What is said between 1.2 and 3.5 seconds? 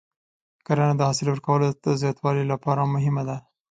ورکولو د زیاتوالي لپاره مهمه ده.